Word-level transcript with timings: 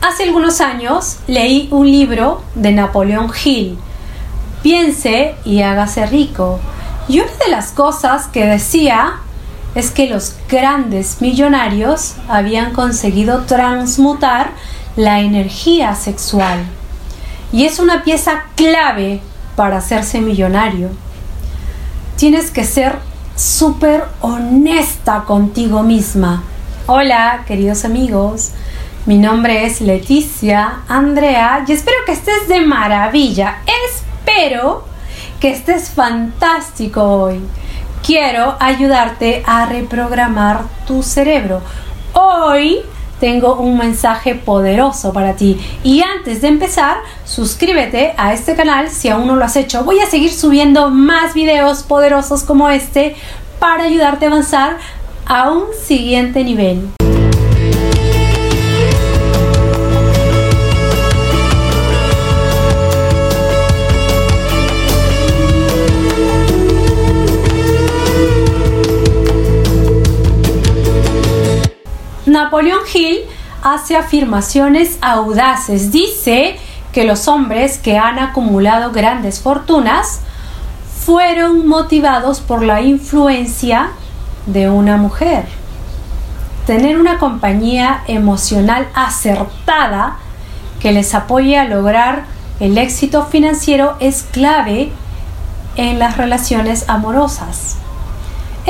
Hace 0.00 0.24
algunos 0.24 0.62
años 0.62 1.18
leí 1.26 1.68
un 1.70 1.90
libro 1.90 2.42
de 2.54 2.72
Napoleón 2.72 3.30
Hill, 3.44 3.78
Piense 4.62 5.34
y 5.44 5.60
hágase 5.62 6.06
rico. 6.06 6.58
Y 7.08 7.20
una 7.20 7.32
de 7.44 7.50
las 7.50 7.72
cosas 7.72 8.26
que 8.26 8.46
decía 8.46 9.16
es 9.74 9.90
que 9.90 10.08
los 10.08 10.36
grandes 10.48 11.20
millonarios 11.20 12.14
habían 12.28 12.72
conseguido 12.72 13.42
transmutar 13.44 14.52
la 14.96 15.20
energía 15.20 15.94
sexual. 15.94 16.64
Y 17.52 17.64
es 17.64 17.78
una 17.78 18.02
pieza 18.02 18.44
clave 18.54 19.20
para 19.54 19.78
hacerse 19.78 20.20
millonario. 20.20 20.88
Tienes 22.16 22.50
que 22.50 22.64
ser 22.64 22.98
súper 23.36 24.04
honesta 24.20 25.24
contigo 25.26 25.82
misma. 25.82 26.42
Hola, 26.86 27.44
queridos 27.46 27.84
amigos. 27.84 28.50
Mi 29.10 29.18
nombre 29.18 29.66
es 29.66 29.80
Leticia 29.80 30.82
Andrea 30.86 31.64
y 31.66 31.72
espero 31.72 31.96
que 32.06 32.12
estés 32.12 32.46
de 32.46 32.60
maravilla. 32.60 33.56
Espero 33.88 34.84
que 35.40 35.50
estés 35.50 35.90
fantástico 35.90 37.02
hoy. 37.02 37.40
Quiero 38.06 38.54
ayudarte 38.60 39.42
a 39.44 39.66
reprogramar 39.66 40.60
tu 40.86 41.02
cerebro. 41.02 41.60
Hoy 42.12 42.82
tengo 43.18 43.56
un 43.56 43.78
mensaje 43.78 44.36
poderoso 44.36 45.12
para 45.12 45.34
ti. 45.34 45.58
Y 45.82 46.02
antes 46.02 46.40
de 46.40 46.46
empezar, 46.46 46.98
suscríbete 47.24 48.14
a 48.16 48.32
este 48.32 48.54
canal 48.54 48.90
si 48.90 49.08
aún 49.08 49.26
no 49.26 49.34
lo 49.34 49.44
has 49.44 49.56
hecho. 49.56 49.82
Voy 49.82 49.98
a 49.98 50.06
seguir 50.06 50.32
subiendo 50.32 50.88
más 50.88 51.34
videos 51.34 51.82
poderosos 51.82 52.44
como 52.44 52.70
este 52.70 53.16
para 53.58 53.82
ayudarte 53.82 54.26
a 54.26 54.28
avanzar 54.28 54.76
a 55.26 55.50
un 55.50 55.64
siguiente 55.84 56.44
nivel. 56.44 56.90
Napoleón 72.30 72.82
Hill 72.94 73.22
hace 73.60 73.96
afirmaciones 73.96 74.98
audaces. 75.02 75.90
Dice 75.90 76.56
que 76.92 77.04
los 77.04 77.26
hombres 77.26 77.78
que 77.78 77.98
han 77.98 78.20
acumulado 78.20 78.92
grandes 78.92 79.40
fortunas 79.40 80.20
fueron 81.04 81.66
motivados 81.66 82.40
por 82.40 82.62
la 82.62 82.82
influencia 82.82 83.90
de 84.46 84.70
una 84.70 84.96
mujer. 84.96 85.46
Tener 86.66 87.00
una 87.00 87.18
compañía 87.18 88.04
emocional 88.06 88.86
acertada 88.94 90.18
que 90.78 90.92
les 90.92 91.16
apoye 91.16 91.58
a 91.58 91.64
lograr 91.64 92.26
el 92.60 92.78
éxito 92.78 93.26
financiero 93.26 93.96
es 93.98 94.22
clave 94.22 94.92
en 95.74 95.98
las 95.98 96.16
relaciones 96.16 96.84
amorosas. 96.88 97.76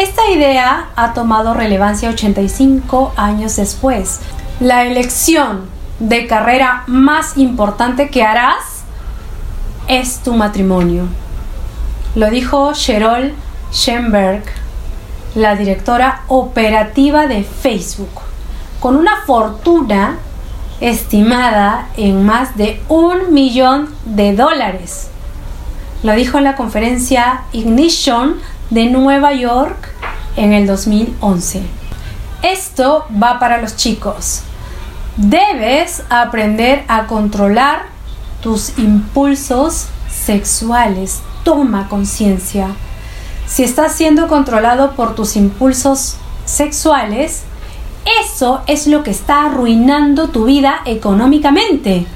Esta 0.01 0.31
idea 0.31 0.89
ha 0.97 1.13
tomado 1.13 1.53
relevancia 1.53 2.09
85 2.09 3.13
años 3.19 3.57
después. 3.57 4.21
La 4.59 4.87
elección 4.87 5.67
de 5.99 6.27
carrera 6.27 6.85
más 6.87 7.37
importante 7.37 8.09
que 8.09 8.23
harás 8.23 8.83
es 9.89 10.23
tu 10.23 10.33
matrimonio. 10.33 11.03
Lo 12.15 12.31
dijo 12.31 12.73
Sheryl 12.73 13.35
Schenberg, 13.75 14.43
la 15.35 15.55
directora 15.55 16.23
operativa 16.29 17.27
de 17.27 17.45
Facebook, 17.45 18.23
con 18.81 18.97
una 18.97 19.17
fortuna 19.27 20.17
estimada 20.81 21.89
en 21.99 22.25
más 22.25 22.57
de 22.57 22.83
un 22.89 23.35
millón 23.35 23.91
de 24.07 24.35
dólares. 24.35 25.11
Lo 26.03 26.15
dijo 26.15 26.39
en 26.39 26.45
la 26.45 26.57
conferencia 26.57 27.43
Ignition 27.53 28.37
de 28.71 28.87
Nueva 28.87 29.33
York 29.33 29.93
en 30.37 30.53
el 30.53 30.67
2011. 30.67 31.63
Esto 32.43 33.05
va 33.23 33.39
para 33.39 33.61
los 33.61 33.77
chicos. 33.77 34.43
Debes 35.17 36.05
aprender 36.09 36.85
a 36.89 37.07
controlar 37.07 37.87
tus 38.43 38.79
impulsos 38.79 39.89
sexuales. 40.09 41.21
Toma 41.45 41.89
conciencia. 41.89 42.69
Si 43.47 43.65
estás 43.65 43.95
siendo 43.95 44.29
controlado 44.29 44.93
por 44.93 45.15
tus 45.15 45.37
impulsos 45.37 46.17
sexuales, 46.45 47.43
eso 48.23 48.63
es 48.67 48.87
lo 48.87 49.03
que 49.03 49.11
está 49.11 49.47
arruinando 49.47 50.29
tu 50.29 50.45
vida 50.45 50.81
económicamente 50.87 52.07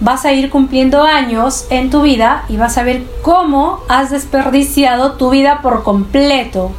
vas 0.00 0.24
a 0.24 0.32
ir 0.32 0.50
cumpliendo 0.50 1.02
años 1.02 1.66
en 1.70 1.90
tu 1.90 2.02
vida 2.02 2.44
y 2.48 2.56
vas 2.56 2.76
a 2.78 2.82
ver 2.82 3.04
cómo 3.22 3.80
has 3.88 4.10
desperdiciado 4.10 5.12
tu 5.12 5.30
vida 5.30 5.60
por 5.62 5.82
completo. 5.82 6.72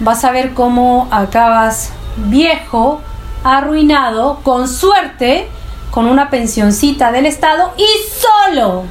Vas 0.00 0.24
a 0.24 0.32
ver 0.32 0.52
cómo 0.52 1.08
acabas 1.10 1.92
viejo, 2.16 3.00
arruinado, 3.44 4.40
con 4.42 4.68
suerte, 4.68 5.48
con 5.90 6.06
una 6.06 6.30
pensioncita 6.30 7.12
del 7.12 7.26
Estado 7.26 7.72
y 7.76 7.86
solo. 8.18 8.84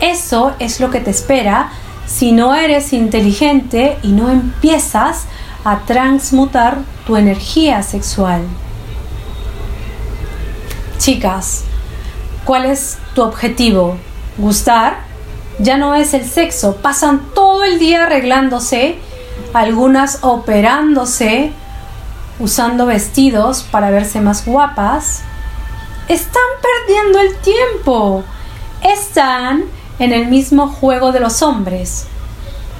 Eso 0.00 0.52
es 0.58 0.80
lo 0.80 0.90
que 0.90 1.00
te 1.00 1.10
espera 1.10 1.70
si 2.06 2.32
no 2.32 2.54
eres 2.54 2.92
inteligente 2.92 3.98
y 4.02 4.08
no 4.08 4.30
empiezas 4.30 5.26
a 5.64 5.80
transmutar 5.80 6.78
tu 7.06 7.16
energía 7.16 7.82
sexual. 7.82 8.42
Chicas, 10.98 11.64
¿Cuál 12.44 12.66
es 12.66 12.98
tu 13.14 13.22
objetivo? 13.22 13.96
¿Gustar? 14.38 14.98
Ya 15.58 15.76
no 15.76 15.94
es 15.94 16.14
el 16.14 16.24
sexo. 16.24 16.76
Pasan 16.76 17.20
todo 17.34 17.64
el 17.64 17.78
día 17.78 18.04
arreglándose, 18.04 18.98
algunas 19.52 20.20
operándose, 20.22 21.52
usando 22.38 22.86
vestidos 22.86 23.62
para 23.70 23.90
verse 23.90 24.20
más 24.20 24.46
guapas. 24.46 25.22
Están 26.08 26.42
perdiendo 26.62 27.20
el 27.20 27.36
tiempo. 27.36 28.24
Están 28.82 29.64
en 29.98 30.12
el 30.12 30.28
mismo 30.28 30.68
juego 30.68 31.12
de 31.12 31.20
los 31.20 31.42
hombres. 31.42 32.06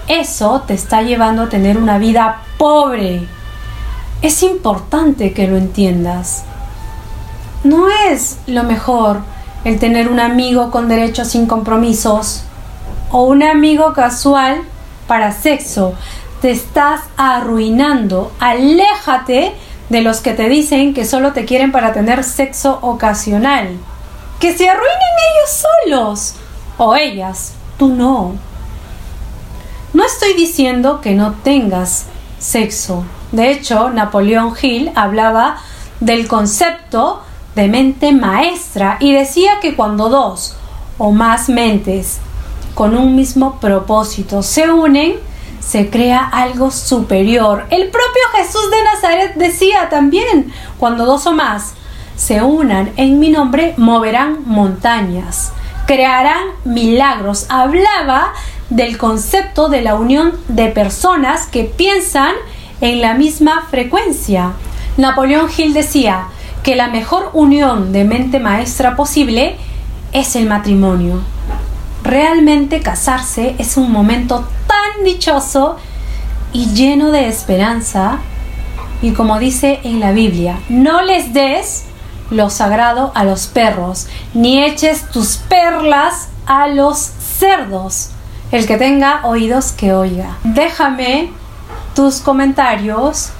Eso 0.08 0.62
te 0.66 0.74
está 0.74 1.02
llevando 1.02 1.42
a 1.42 1.48
tener 1.48 1.76
una 1.76 1.98
vida 1.98 2.42
pobre. 2.56 3.28
Es 4.22 4.42
importante 4.42 5.32
que 5.32 5.46
lo 5.46 5.56
entiendas. 5.56 6.44
No 7.62 7.88
es 8.08 8.38
lo 8.46 8.64
mejor 8.64 9.20
el 9.64 9.78
tener 9.78 10.08
un 10.08 10.20
amigo 10.20 10.70
con 10.70 10.88
derechos 10.88 11.28
sin 11.28 11.46
compromisos 11.46 12.44
o 13.10 13.24
un 13.24 13.42
amigo 13.42 13.92
casual 13.92 14.62
para 15.06 15.32
sexo. 15.32 15.94
Te 16.40 16.50
estás 16.50 17.02
arruinando. 17.16 18.32
Aléjate 18.40 19.54
de 19.90 20.00
los 20.02 20.20
que 20.20 20.32
te 20.32 20.48
dicen 20.48 20.94
que 20.94 21.04
solo 21.04 21.32
te 21.32 21.44
quieren 21.44 21.72
para 21.72 21.92
tener 21.92 22.24
sexo 22.24 22.78
ocasional. 22.80 23.76
Que 24.38 24.56
se 24.56 24.68
arruinen 24.68 24.88
ellos 24.88 25.64
solos 25.84 26.34
o 26.78 26.96
ellas, 26.96 27.52
tú 27.76 27.88
no. 27.88 28.36
No 29.92 30.04
estoy 30.04 30.34
diciendo 30.34 31.00
que 31.00 31.14
no 31.14 31.34
tengas 31.42 32.06
sexo. 32.38 33.04
De 33.32 33.50
hecho, 33.50 33.90
Napoleón 33.90 34.54
Hill 34.60 34.92
hablaba 34.94 35.58
del 35.98 36.26
concepto 36.26 37.22
de 37.54 37.68
mente 37.68 38.12
maestra 38.12 38.96
y 39.00 39.12
decía 39.12 39.60
que 39.60 39.74
cuando 39.74 40.08
dos 40.08 40.56
o 40.98 41.10
más 41.10 41.48
mentes 41.48 42.18
con 42.74 42.96
un 42.96 43.16
mismo 43.16 43.58
propósito 43.60 44.42
se 44.42 44.70
unen, 44.70 45.14
se 45.60 45.90
crea 45.90 46.20
algo 46.20 46.70
superior. 46.70 47.66
El 47.70 47.90
propio 47.90 48.22
Jesús 48.34 48.70
de 48.70 48.82
Nazaret 48.82 49.34
decía 49.34 49.88
también, 49.88 50.52
cuando 50.78 51.04
dos 51.04 51.26
o 51.26 51.32
más 51.32 51.74
se 52.16 52.42
unan 52.42 52.92
en 52.96 53.18
mi 53.18 53.30
nombre, 53.30 53.74
moverán 53.76 54.40
montañas, 54.46 55.52
crearán 55.86 56.42
milagros. 56.64 57.46
Hablaba 57.48 58.32
del 58.68 58.98
concepto 58.98 59.68
de 59.68 59.82
la 59.82 59.94
unión 59.94 60.38
de 60.48 60.68
personas 60.68 61.46
que 61.46 61.64
piensan 61.64 62.34
en 62.80 63.00
la 63.00 63.14
misma 63.14 63.66
frecuencia. 63.70 64.52
Napoleón 64.96 65.48
Hill 65.56 65.72
decía, 65.72 66.26
que 66.62 66.76
la 66.76 66.88
mejor 66.88 67.30
unión 67.32 67.92
de 67.92 68.04
mente 68.04 68.38
maestra 68.38 68.96
posible 68.96 69.56
es 70.12 70.36
el 70.36 70.46
matrimonio. 70.46 71.20
Realmente 72.02 72.80
casarse 72.80 73.54
es 73.58 73.76
un 73.76 73.92
momento 73.92 74.48
tan 74.66 75.04
dichoso 75.04 75.76
y 76.52 76.66
lleno 76.66 77.10
de 77.10 77.28
esperanza. 77.28 78.18
Y 79.02 79.12
como 79.12 79.38
dice 79.38 79.80
en 79.84 80.00
la 80.00 80.12
Biblia, 80.12 80.58
no 80.68 81.02
les 81.02 81.32
des 81.32 81.84
lo 82.30 82.50
sagrado 82.50 83.12
a 83.14 83.24
los 83.24 83.46
perros, 83.46 84.06
ni 84.34 84.62
eches 84.62 85.08
tus 85.10 85.36
perlas 85.36 86.28
a 86.46 86.68
los 86.68 86.98
cerdos. 86.98 88.10
El 88.52 88.66
que 88.66 88.76
tenga 88.76 89.20
oídos 89.24 89.72
que 89.72 89.92
oiga. 89.92 90.36
Déjame 90.44 91.30
tus 91.94 92.20
comentarios 92.20 93.30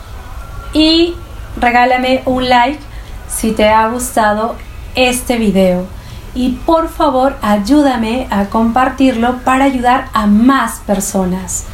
y 0.73 1.15
regálame 1.57 2.23
un 2.27 2.49
like 2.49 2.90
si 3.32 3.53
te 3.53 3.69
ha 3.69 3.88
gustado 3.88 4.56
este 4.94 5.38
video 5.38 5.87
y 6.35 6.50
por 6.50 6.88
favor 6.88 7.37
ayúdame 7.43 8.27
a 8.31 8.47
compartirlo 8.47 9.38
para 9.44 9.65
ayudar 9.65 10.09
a 10.12 10.27
más 10.27 10.81
personas. 10.81 11.65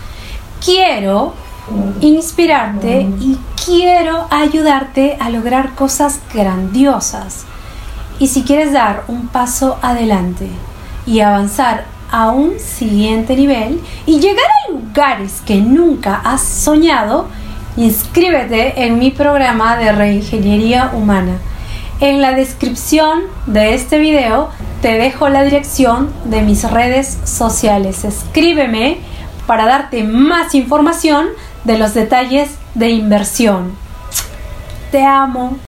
Quiero 0.64 1.35
inspirarte 2.00 3.08
y 3.20 3.38
quiero 3.64 4.26
ayudarte 4.31 5.17
a 5.20 5.31
lograr 5.31 5.75
cosas 5.75 6.20
grandiosas. 6.32 7.44
Y 8.19 8.29
si 8.29 8.43
quieres 8.43 8.73
dar 8.73 9.05
un 9.09 9.29
paso 9.29 9.79
adelante 9.82 10.49
y 11.06 11.20
avanzar 11.20 11.85
a 12.11 12.31
un 12.31 12.59
siguiente 12.59 13.37
nivel 13.37 13.82
y 14.06 14.20
llegar 14.20 14.47
a 14.47 14.73
lugares 14.73 15.43
que 15.44 15.56
nunca 15.56 16.20
has 16.25 16.43
soñado, 16.43 17.29
inscríbete 17.76 18.84
en 18.84 18.99
mi 18.99 19.11
programa 19.11 19.76
de 19.76 19.93
reingeniería 19.93 20.90
humana. 20.94 21.38
En 22.00 22.20
la 22.20 22.32
descripción 22.32 23.23
de 23.46 23.75
este 23.75 23.99
video 23.99 24.50
te 24.82 24.99
dejo 24.99 25.28
la 25.28 25.43
dirección 25.43 26.12
de 26.25 26.43
mis 26.43 26.70
redes 26.70 27.19
sociales. 27.25 28.05
Escríbeme 28.05 28.99
para 29.46 29.64
darte 29.64 30.05
más 30.05 30.55
información 30.55 31.28
de 31.64 31.78
los 31.78 31.94
detalles 31.94 32.50
de 32.75 32.90
inversión. 32.90 33.76
Te 34.90 35.05
amo. 35.05 35.66